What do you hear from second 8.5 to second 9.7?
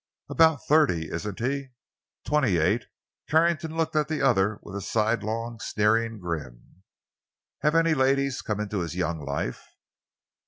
into his young life?"